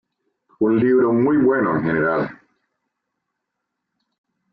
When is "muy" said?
1.13-1.37